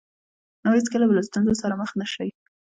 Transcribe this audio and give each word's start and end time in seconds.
نو 0.63 0.67
هېڅکله 0.77 1.05
به 1.07 1.13
له 1.17 1.23
ستونزو 1.27 1.59
سره 1.61 1.73
مخ 1.81 1.91
نه 1.99 2.05
شئ. 2.13 2.29